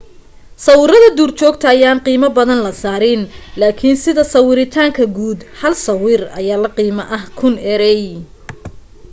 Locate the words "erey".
7.73-8.03